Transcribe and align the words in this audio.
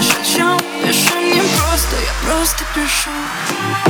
знаешь 0.00 0.16
о 0.18 0.24
чем 0.24 0.58
Пишу 0.82 1.20
не 1.20 1.40
просто, 1.40 1.96
я 1.96 2.32
просто 2.32 2.64
пишу. 2.74 3.89